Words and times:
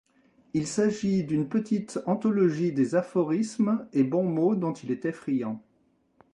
Il 0.55 0.65
s'agit 0.65 1.23
d'une 1.23 1.47
petite 1.47 1.99
anthologie 2.07 2.71
des 2.73 2.95
aphorismes 2.95 3.85
et 3.93 4.01
bons 4.03 4.27
mots 4.27 4.55
dont 4.55 4.73
il 4.73 4.89
était 4.89 5.11
friand. 5.11 5.61